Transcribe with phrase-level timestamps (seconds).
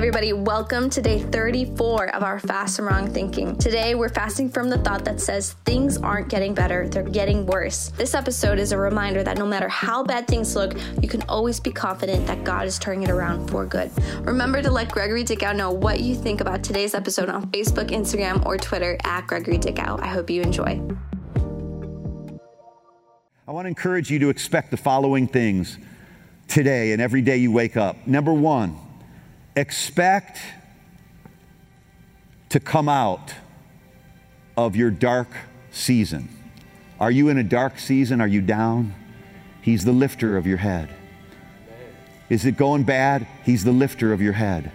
[0.00, 3.54] everybody, welcome to day 34 of our Fast from Wrong Thinking.
[3.58, 7.88] Today, we're fasting from the thought that says things aren't getting better, they're getting worse.
[7.98, 11.60] This episode is a reminder that no matter how bad things look, you can always
[11.60, 13.90] be confident that God is turning it around for good.
[14.22, 18.46] Remember to let Gregory Dickow know what you think about today's episode on Facebook, Instagram,
[18.46, 20.00] or Twitter at Gregory Dickow.
[20.00, 20.80] I hope you enjoy.
[23.46, 25.76] I want to encourage you to expect the following things
[26.48, 28.06] today and every day you wake up.
[28.06, 28.78] Number one,
[29.60, 30.40] expect
[32.48, 33.34] to come out
[34.56, 35.28] of your dark
[35.70, 36.28] season.
[36.98, 38.20] Are you in a dark season?
[38.20, 38.94] Are you down?
[39.62, 40.88] He's the lifter of your head.
[42.28, 43.26] Is it going bad?
[43.44, 44.72] He's the lifter of your head.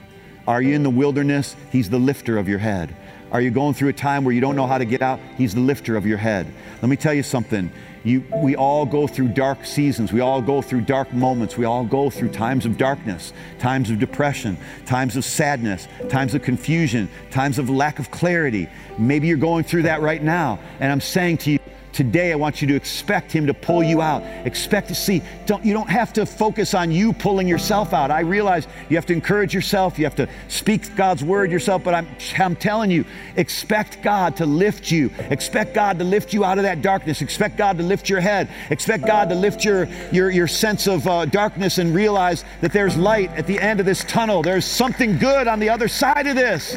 [0.47, 1.55] Are you in the wilderness?
[1.71, 2.95] He's the lifter of your head.
[3.31, 5.19] Are you going through a time where you don't know how to get out?
[5.37, 6.45] He's the lifter of your head.
[6.81, 7.71] Let me tell you something.
[8.05, 10.13] You, we all go through dark seasons.
[10.13, 11.57] We all go through dark moments.
[11.57, 16.43] We all go through times of darkness, times of depression, times of sadness, times of
[16.43, 18.69] confusion, times of lack of clarity.
[18.99, 20.59] Maybe you're going through that right now.
[20.79, 21.59] And I'm saying to you,
[21.95, 24.21] Today, I want you to expect Him to pull you out.
[24.45, 25.21] Expect to see.
[25.45, 28.11] Don't, you don't have to focus on you pulling yourself out.
[28.11, 29.97] I realize you have to encourage yourself.
[29.97, 31.85] You have to speak God's word yourself.
[31.85, 32.05] But I'm,
[32.37, 33.05] I'm telling you,
[33.37, 35.09] expect God to lift you.
[35.29, 37.21] Expect God to lift you out of that darkness.
[37.21, 38.49] Expect God to lift your head.
[38.71, 42.97] Expect God to lift your, your, your sense of uh, darkness and realize that there's
[42.97, 44.41] light at the end of this tunnel.
[44.41, 46.75] There's something good on the other side of this.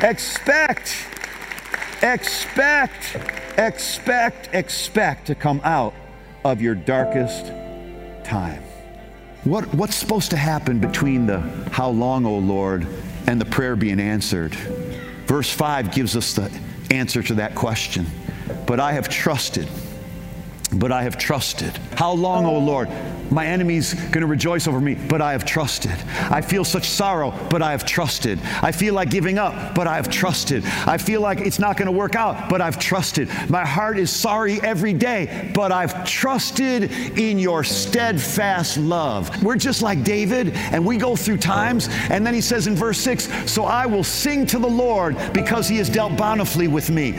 [0.00, 0.96] Expect,
[2.00, 3.18] expect
[3.58, 5.94] expect, expect to come out
[6.44, 7.46] of your darkest
[8.24, 8.62] time.
[9.44, 11.38] What, what's supposed to happen between the
[11.70, 12.86] how long, O Lord,
[13.26, 14.54] and the prayer being answered?
[15.26, 16.50] Verse 5 gives us the
[16.90, 18.06] answer to that question.
[18.66, 19.68] But I have trusted.
[20.72, 21.76] But I have trusted.
[21.94, 22.88] How long, O Lord?
[23.30, 25.96] My enemy's going to rejoice over me, but I have trusted.
[26.30, 28.38] I feel such sorrow, but I have trusted.
[28.62, 30.64] I feel like giving up, but I have trusted.
[30.86, 33.28] I feel like it's not going to work out, but I've trusted.
[33.48, 39.42] My heart is sorry every day, but I've trusted in your steadfast love.
[39.42, 42.98] We're just like David, and we go through times, and then he says in verse
[43.00, 47.12] 6 So I will sing to the Lord because he has dealt bountifully with me.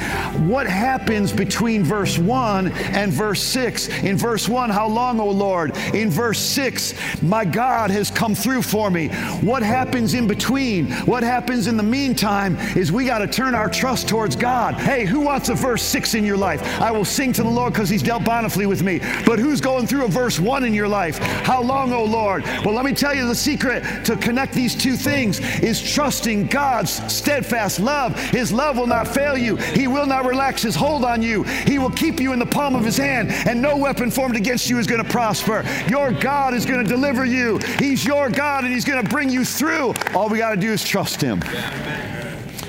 [0.48, 3.90] What happens between verse 1 and verse 6?
[4.04, 5.76] In verse 1, how long, O Lord?
[5.98, 9.10] In verse 6, my God has come through for me.
[9.42, 10.92] What happens in between?
[11.06, 14.76] What happens in the meantime is we got to turn our trust towards God.
[14.76, 16.62] Hey, who wants a verse 6 in your life?
[16.80, 19.00] I will sing to the Lord because he's dealt bountifully with me.
[19.26, 21.18] But who's going through a verse 1 in your life?
[21.18, 22.44] How long, O Lord?
[22.64, 26.92] Well, let me tell you the secret to connect these two things is trusting God's
[27.12, 28.18] steadfast love.
[28.30, 29.56] His love will not fail you.
[29.56, 31.44] He will not relax his hold on you.
[31.44, 34.70] He will keep you in the palm of his hand, and no weapon formed against
[34.70, 35.64] you is going to prosper.
[35.90, 37.58] Your God is going to deliver you.
[37.80, 39.94] He's your God and He's going to bring you through.
[40.14, 41.42] All we got to do is trust Him.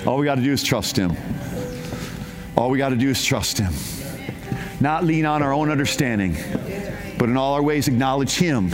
[0.06, 1.16] All we got to do is trust Him.
[2.56, 3.72] All we got to do is trust Him.
[4.80, 6.36] Not lean on our own understanding,
[7.18, 8.70] but in all our ways acknowledge Him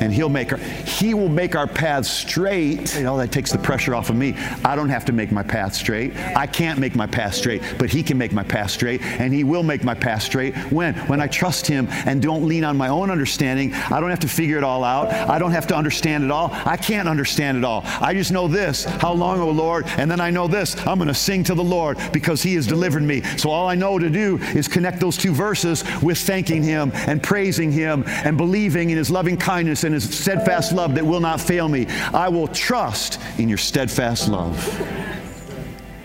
[0.00, 0.58] and he'll make our
[1.00, 2.94] he will make our paths straight.
[2.94, 4.34] You know that takes the pressure off of me.
[4.64, 6.14] I don't have to make my path straight.
[6.16, 9.42] I can't make my path straight but he can make my path straight and he
[9.42, 10.54] will make my path straight.
[10.70, 10.94] When?
[11.08, 14.28] When i trust him and don't lean on my own understanding i don't have to
[14.28, 15.08] figure it all out.
[15.08, 16.50] I don't have to understand it all.
[16.52, 17.82] I can't understand it all.
[17.84, 18.84] I just know this.
[18.84, 19.86] How long o lord?
[19.96, 20.76] And then i know this.
[20.86, 23.22] I'm going to sing to the lord because he has delivered me.
[23.38, 27.22] So all i know to do is connect those two verses with thanking him and
[27.22, 31.68] praising him and believing in his loving kindness and his steadfast that will not fail
[31.68, 31.86] me.
[32.12, 34.56] I will trust in your steadfast love.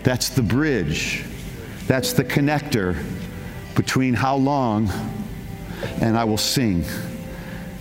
[0.02, 1.24] That's the bridge,
[1.86, 3.02] that's the connector
[3.74, 4.88] between how long
[6.00, 6.84] and I will sing.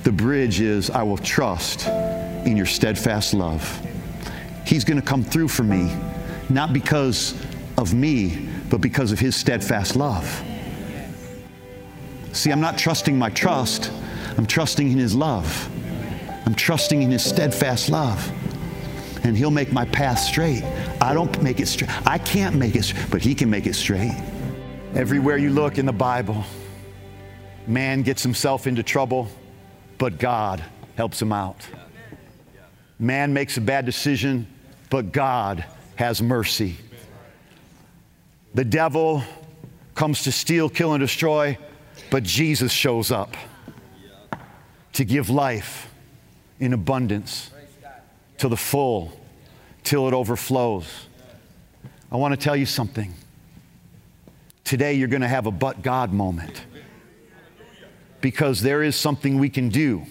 [0.03, 3.81] The bridge is I will trust in your steadfast love.
[4.65, 5.95] He's going to come through for me,
[6.49, 7.39] not because
[7.77, 10.43] of me, but because of his steadfast love.
[12.33, 13.91] See, I'm not trusting my trust,
[14.37, 15.69] I'm trusting in his love.
[16.45, 18.31] I'm trusting in His steadfast love.
[19.23, 20.63] And He'll make my path straight.
[21.01, 21.89] I don't make it straight.
[22.07, 24.15] I can't make it, straight, but He can make it straight.
[24.93, 26.45] Everywhere you look in the Bible,
[27.67, 29.27] man gets himself into trouble,
[29.97, 30.63] but God
[30.95, 31.67] helps him out.
[32.97, 34.47] Man makes a bad decision,
[34.89, 35.65] but God
[35.95, 36.77] has mercy.
[38.53, 39.23] The devil
[39.95, 41.57] comes to steal, kill, and destroy,
[42.09, 43.35] but Jesus shows up
[44.93, 45.93] to give life
[46.59, 47.51] in abundance
[48.37, 49.11] to the full
[49.83, 51.07] till it overflows.
[52.11, 53.13] I want to tell you something.
[54.63, 56.65] Today, you're going to have a but God moment
[58.21, 60.03] because there is something we can do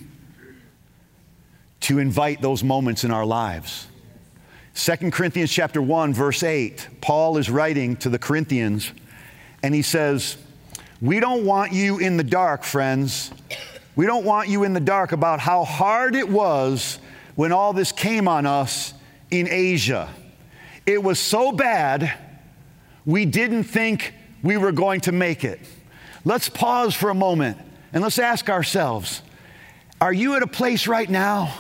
[1.81, 3.89] to invite those moments in our lives.
[4.75, 6.89] 2 Corinthians chapter 1 verse 8.
[7.01, 8.93] Paul is writing to the Corinthians
[9.63, 10.37] and he says,
[11.01, 13.31] "We don't want you in the dark, friends.
[13.97, 16.99] We don't want you in the dark about how hard it was
[17.35, 18.95] when all this came on us
[19.31, 20.09] in Asia.
[20.87, 22.13] It was so bad,
[23.07, 25.61] we didn't think we were going to make it."
[26.25, 27.59] Let's pause for a moment
[27.93, 29.21] and let's ask ourselves,
[30.01, 31.55] are you at a place right now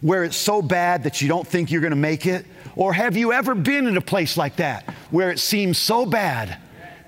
[0.00, 2.46] where it's so bad that you don't think you're going to make it?
[2.76, 6.56] Or have you ever been in a place like that where it seems so bad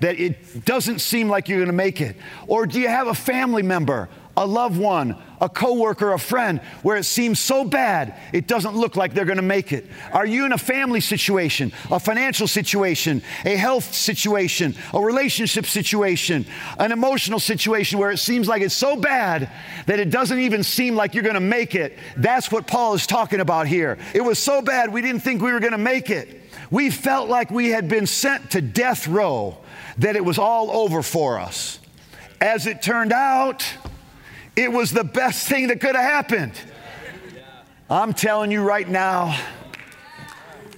[0.01, 2.15] that it doesn't seem like you're going to make it?
[2.47, 6.97] Or do you have a family member, a loved one, a coworker, a friend, where
[6.97, 9.85] it seems so bad it doesn't look like they're going to make it?
[10.11, 16.45] Are you in a family situation, a financial situation, a health situation, a relationship situation,
[16.79, 19.51] an emotional situation where it seems like it's so bad
[19.85, 21.97] that it doesn't even seem like you're going to make it?
[22.17, 23.99] That's what Paul is talking about here.
[24.15, 26.41] It was so bad we didn't think we were going to make it.
[26.71, 29.57] We felt like we had been sent to death row,
[29.99, 31.79] that it was all over for us.
[32.41, 33.63] As it turned out,
[34.55, 36.53] it was the best thing that could have happened.
[37.89, 39.37] I'm telling you right now,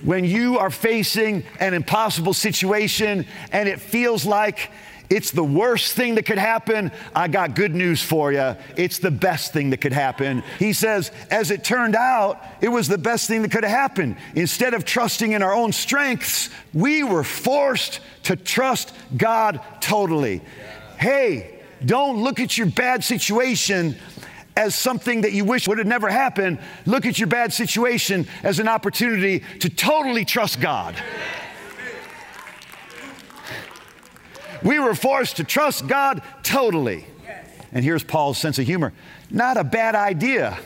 [0.02, 4.72] when you are facing an impossible situation and it feels like
[5.10, 8.56] it's the worst thing that could happen, I got good news for you.
[8.76, 10.44] It's the best thing that could happen.
[10.58, 14.18] He says, as it turned out, it was the best thing that could have happened.
[14.36, 20.42] Instead of trusting in our own strengths, we were forced to trust God totally.
[20.98, 21.55] Hey,
[21.86, 23.96] don't look at your bad situation
[24.58, 26.60] as something that you wish would have never happened.
[26.86, 30.96] Look at your bad situation as an opportunity to totally trust God.
[34.64, 37.06] We were forced to trust God totally.
[37.72, 38.94] And here's Paul's sense of humor
[39.30, 40.58] not a bad idea,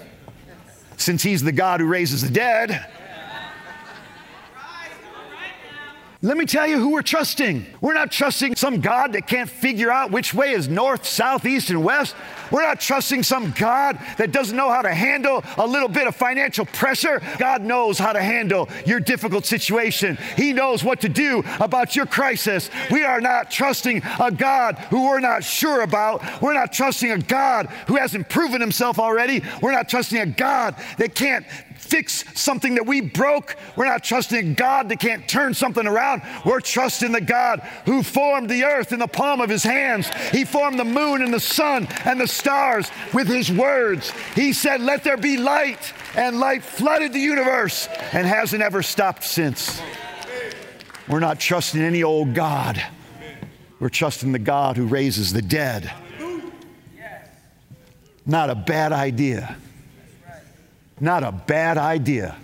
[0.97, 2.85] since he's the God who raises the dead.
[6.21, 7.65] Let me tell you who we're trusting.
[7.79, 11.69] We're not trusting some God that can't figure out which way is north, south, east,
[11.69, 12.13] and west.
[12.51, 16.15] We're not trusting some God that doesn't know how to handle a little bit of
[16.17, 17.21] financial pressure.
[17.37, 20.17] God knows how to handle your difficult situation.
[20.35, 22.69] He knows what to do about your crisis.
[22.91, 26.41] We are not trusting a God who we're not sure about.
[26.41, 29.41] We're not trusting a God who hasn't proven himself already.
[29.61, 31.45] We're not trusting a God that can't
[31.89, 33.55] fix something that we broke.
[33.75, 36.21] We're not trusting God that can't turn something around.
[36.45, 40.09] We're trusting the God who formed the earth in the palm of his hands.
[40.31, 44.11] He formed the moon and the sun and the stars with his words.
[44.35, 49.23] He said, Let there be light, and light flooded the universe and hasn't ever stopped
[49.23, 49.81] since.
[51.07, 52.81] We're not trusting any old God.
[53.79, 55.91] We're trusting the God who raises the dead.
[58.25, 59.57] Not a bad idea.
[60.99, 62.35] Not a bad idea.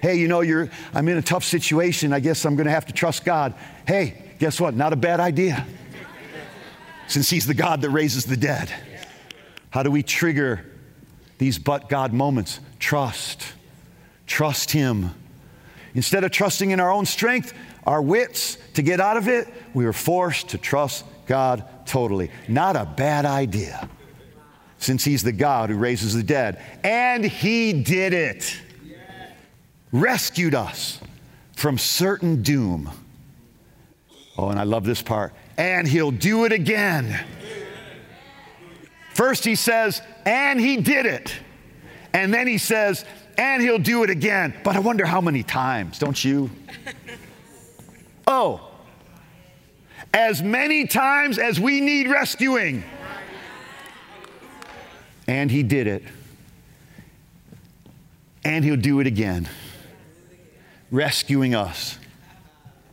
[0.00, 2.12] Hey, you know, you're, I'm in a tough situation.
[2.12, 3.54] I guess I'm going to have to trust God.
[3.86, 4.74] Hey, guess what?
[4.74, 5.66] Not a bad idea.
[7.08, 8.72] Since He's the God that raises the dead.
[9.70, 10.64] How do we trigger
[11.38, 12.60] these but God moments?
[12.78, 13.44] Trust.
[14.26, 15.10] Trust Him.
[15.94, 17.52] Instead of trusting in our own strength,
[17.84, 22.30] our wits to get out of it, we were forced to trust God totally.
[22.48, 23.88] Not a bad idea
[24.78, 26.62] since he's the God who raises the dead.
[26.84, 28.60] And he did it.
[29.92, 31.00] Rescued us
[31.54, 32.90] from certain doom.
[34.36, 35.32] Oh, and I love this part.
[35.56, 37.24] And he'll do it again.
[39.14, 41.34] First, he says, and he did it.
[42.12, 43.06] And then he says,
[43.38, 44.54] and he'll do it again.
[44.62, 46.50] But I wonder how many times, don't you?
[48.26, 48.68] Oh,
[50.12, 52.82] as many times as we need rescuing.
[55.28, 56.02] And he did it.
[58.44, 59.48] And he'll do it again,
[60.90, 61.98] rescuing us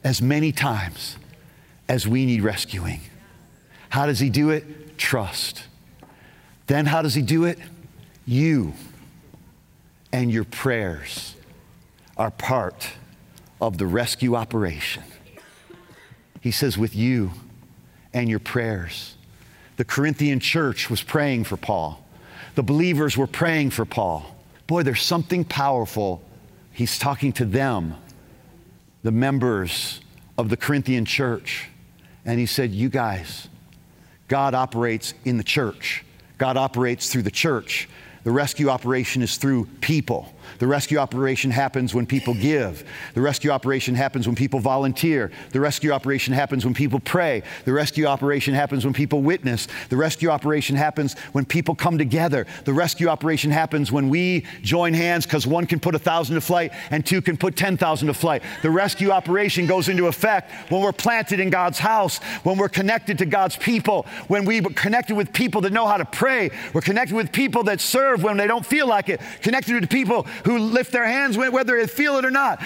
[0.03, 1.17] as many times
[1.87, 3.01] as we need rescuing.
[3.89, 4.97] How does he do it?
[4.97, 5.63] Trust.
[6.65, 7.59] Then, how does he do it?
[8.25, 8.73] You
[10.11, 11.35] and your prayers
[12.17, 12.89] are part
[13.61, 15.03] of the rescue operation.
[16.41, 17.31] He says, with you
[18.13, 19.15] and your prayers.
[19.77, 22.02] The Corinthian church was praying for Paul.
[22.55, 24.25] The believers were praying for Paul.
[24.67, 26.21] Boy, there's something powerful.
[26.71, 27.95] He's talking to them,
[29.01, 30.01] the members
[30.37, 31.69] of the Corinthian church.
[32.25, 33.47] And he said, You guys,
[34.27, 36.03] God operates in the church,
[36.37, 37.89] God operates through the church.
[38.23, 40.33] The rescue operation is through people.
[40.59, 42.83] The rescue operation happens when people give.
[43.13, 45.31] The rescue operation happens when people volunteer.
[45.51, 47.43] The rescue operation happens when people pray.
[47.65, 49.67] The rescue operation happens when people witness.
[49.89, 52.45] The rescue operation happens when people come together.
[52.65, 56.41] The rescue operation happens when we join hands because one can put a thousand to
[56.41, 58.43] flight and two can put 10,000 to flight.
[58.61, 63.17] The rescue operation goes into effect when we're planted in God's house, when we're connected
[63.19, 66.51] to God's people, when we're connected with people that know how to pray.
[66.73, 70.25] We're connected with people that serve when they don't feel like it, connected with people
[70.45, 72.61] who lift their hands whether they feel it or not,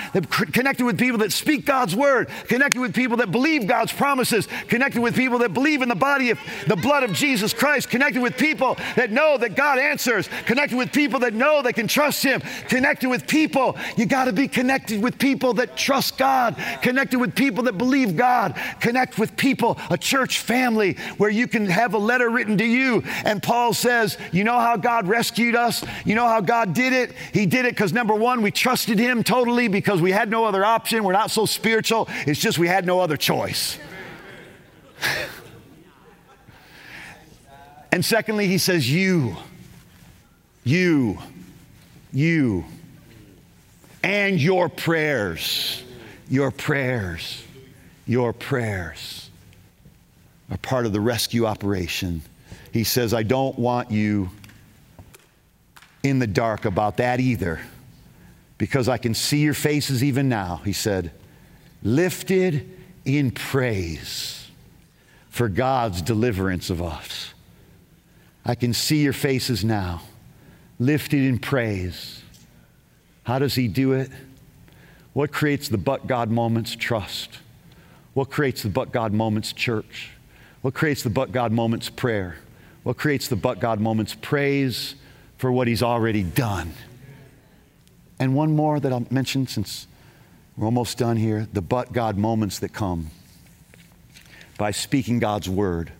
[0.53, 5.01] connected with people that speak God's word, connected with people that believe God's promises, connected
[5.01, 8.37] with people that believe in the body of the blood of Jesus Christ, connected with
[8.37, 12.41] people that know that God answers, connected with people that know they can trust Him,
[12.67, 13.77] connected with people.
[13.95, 18.15] You got to be connected with people that trust God, connected with people that believe
[18.15, 22.65] God, connect with people, a church family where you can have a letter written to
[22.65, 23.03] you.
[23.25, 25.83] And Paul says, You know how God rescued us?
[26.05, 27.13] You know how God did it?
[27.33, 30.63] He did it because number one, we trusted Him totally because we had no other
[30.63, 31.03] option.
[31.03, 33.77] We're not so spiritual, it's just we had no other choice.
[37.91, 39.35] and secondly, He says, You,
[40.63, 41.17] you,
[42.11, 42.65] you,
[44.03, 45.83] and your prayers,
[46.29, 47.43] your prayers,
[48.05, 49.29] your prayers
[50.49, 52.21] are part of the rescue operation.
[52.71, 54.29] He says, I don't want you
[56.07, 57.59] in the dark about that either,
[58.57, 60.61] because I can see your faces even now.
[60.65, 61.11] He said,
[61.83, 62.69] lifted
[63.05, 64.49] in praise
[65.29, 67.33] for God's deliverance of us.
[68.43, 70.01] I can see your faces now,
[70.79, 72.23] lifted in praise.
[73.23, 74.09] How does He do it?
[75.13, 76.75] What creates the but God moments?
[76.75, 77.39] Trust.
[78.13, 79.51] What creates the but God moments?
[79.51, 80.11] Church.
[80.61, 81.89] What creates the but God moments?
[81.89, 82.37] Prayer.
[82.83, 84.15] What creates the but God moments?
[84.21, 84.95] Praise
[85.37, 86.73] for what He's already done.
[88.19, 89.87] And one more that I'll mention since
[90.55, 93.11] we're almost done here the but God moments that come
[94.57, 95.91] by speaking God's word.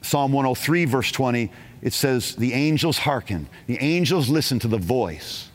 [0.00, 1.50] Psalm 103, verse 20,
[1.82, 5.48] it says, The angels hearken, the angels listen to the voice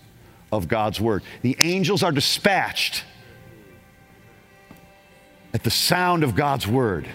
[0.51, 1.23] of God's word.
[1.41, 3.03] The angels are dispatched
[5.53, 7.07] at the sound of God's word.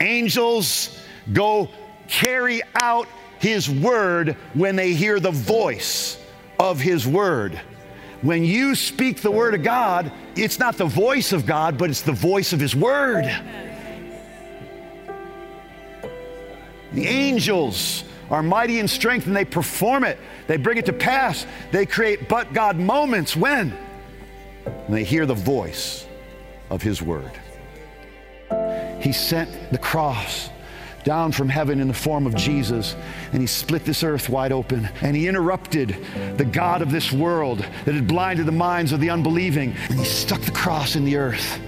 [0.00, 0.98] Angels
[1.32, 1.68] go
[2.08, 6.18] carry out his word when they hear the voice
[6.58, 7.60] of his word.
[8.22, 12.02] When you speak the word of God, it's not the voice of God, but it's
[12.02, 13.24] the voice of his word.
[16.92, 20.18] The angels are mighty in strength and they perform it.
[20.46, 21.46] They bring it to pass.
[21.70, 23.70] They create but God moments when?
[24.64, 26.06] When they hear the voice
[26.70, 27.32] of his word.
[29.00, 30.50] He sent the cross
[31.08, 32.94] down from heaven in the form of Jesus,
[33.32, 35.96] and he split this earth wide open, and he interrupted
[36.36, 40.04] the God of this world that had blinded the minds of the unbelieving, and he
[40.04, 41.58] stuck the cross in the earth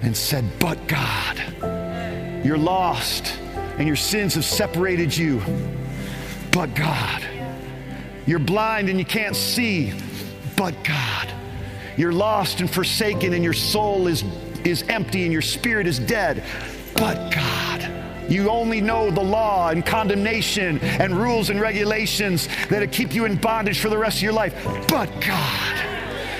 [0.00, 1.36] and said, But God,
[2.42, 3.38] you're lost,
[3.76, 5.42] and your sins have separated you.
[6.50, 7.22] But God,
[8.26, 9.92] you're blind and you can't see,
[10.56, 11.30] but God.
[11.98, 14.24] You're lost and forsaken, and your soul is,
[14.64, 16.42] is empty, and your spirit is dead,
[16.94, 17.67] but God.
[18.28, 23.36] You only know the law and condemnation and rules and regulations that keep you in
[23.36, 24.54] bondage for the rest of your life.
[24.88, 25.87] But God.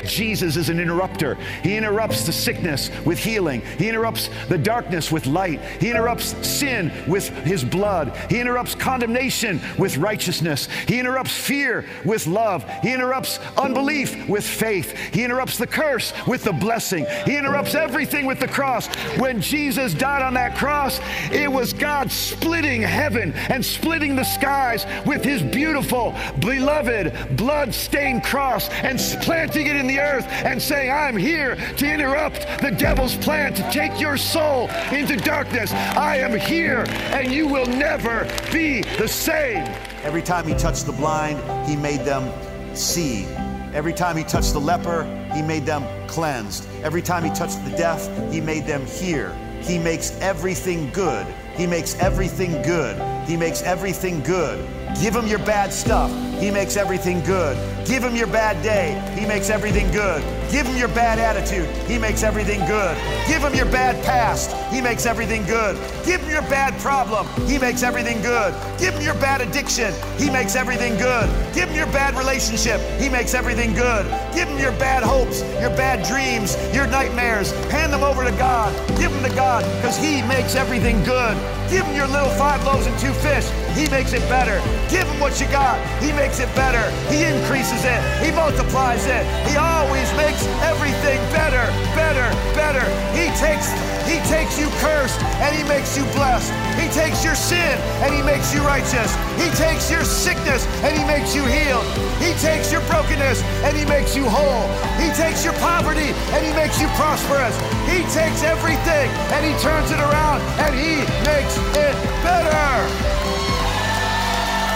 [0.08, 1.36] Jesus is an interrupter.
[1.62, 3.62] He interrupts the sickness with healing.
[3.78, 5.60] He interrupts the darkness with light.
[5.80, 8.16] He interrupts sin with his blood.
[8.30, 10.68] He interrupts condemnation with righteousness.
[10.86, 12.68] He interrupts fear with love.
[12.82, 14.96] He interrupts unbelief with faith.
[15.12, 17.06] He interrupts the curse with the blessing.
[17.24, 18.86] He interrupts everything with the cross.
[19.18, 21.00] When Jesus died on that cross,
[21.30, 28.24] it was God splitting heaven and splitting the skies with his beautiful, beloved, blood stained
[28.24, 33.16] cross and planting it in the earth and saying, I'm here to interrupt the devil's
[33.16, 35.72] plan to take your soul into darkness.
[35.72, 39.64] I am here and you will never be the same.
[40.02, 41.38] Every time he touched the blind,
[41.68, 42.30] he made them
[42.74, 43.26] see.
[43.74, 46.68] Every time he touched the leper, he made them cleansed.
[46.82, 49.36] Every time he touched the deaf, he made them hear.
[49.60, 51.26] He makes everything good.
[51.56, 52.96] He makes everything good.
[53.28, 54.58] He makes everything good.
[55.00, 56.10] Give him your bad stuff.
[56.40, 57.56] He makes everything good.
[57.88, 59.00] Give him your bad day.
[59.18, 60.22] He makes everything good.
[60.52, 61.66] Give him your bad attitude.
[61.88, 62.94] He makes everything good.
[63.26, 64.54] Give him your bad past.
[64.70, 65.74] He makes everything good.
[66.04, 67.26] Give him your bad problem.
[67.48, 68.52] He makes everything good.
[68.78, 69.94] Give him your bad addiction.
[70.18, 71.30] He makes everything good.
[71.54, 72.78] Give him your bad relationship.
[73.00, 74.04] He makes everything good.
[74.34, 77.52] Give him your bad hopes, your bad dreams, your nightmares.
[77.70, 78.70] Hand them over to God.
[78.98, 81.36] Give them to God because He makes everything good.
[81.70, 83.44] Give him your little five loaves and two fish.
[83.76, 84.56] He makes it better.
[84.88, 85.76] Give him what you got.
[86.00, 86.80] He makes it better.
[87.12, 89.24] He increases it, He multiplies it.
[89.48, 92.84] He always makes everything better, better, better.
[93.14, 93.70] He takes
[94.08, 96.52] He takes you cursed and He makes you blessed.
[96.80, 99.14] He takes your sin and He makes you righteous.
[99.36, 101.86] He takes your sickness and He makes you healed.
[102.18, 104.66] He takes your brokenness and He makes you whole.
[104.98, 107.54] He takes your poverty and He makes you prosperous.
[107.86, 113.18] He takes everything and He turns it around and He makes it better.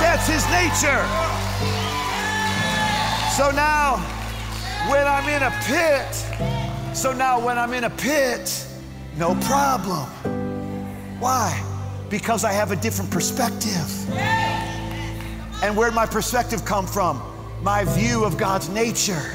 [0.03, 1.32] That's his nature.
[3.37, 3.97] So now,
[4.91, 6.15] when I'm in a pit,
[6.95, 8.67] so now when I'm in a pit,
[9.17, 10.07] no problem.
[11.19, 11.65] Why?
[12.11, 14.11] Because I have a different perspective.
[15.63, 17.23] And where'd my perspective come from?
[17.63, 19.33] My view of God's nature.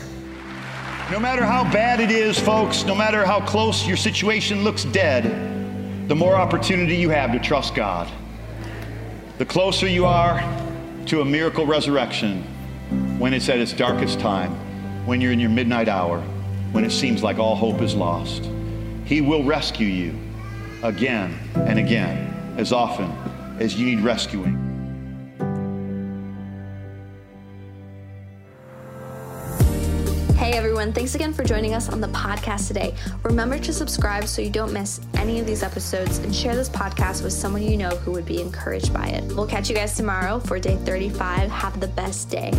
[1.09, 6.07] No matter how bad it is, folks, no matter how close your situation looks dead,
[6.07, 8.07] the more opportunity you have to trust God.
[9.39, 10.39] The closer you are
[11.07, 12.45] to a miracle resurrection
[13.17, 14.51] when it's at its darkest time,
[15.05, 16.21] when you're in your midnight hour,
[16.71, 18.49] when it seems like all hope is lost.
[19.05, 20.13] He will rescue you
[20.83, 23.11] again and again, as often
[23.59, 24.66] as you need rescuing.
[30.87, 32.95] Everyone, thanks again for joining us on the podcast today.
[33.23, 37.23] Remember to subscribe so you don't miss any of these episodes and share this podcast
[37.23, 39.25] with someone you know who would be encouraged by it.
[39.35, 41.51] We'll catch you guys tomorrow for day 35.
[41.51, 42.51] Have the best day.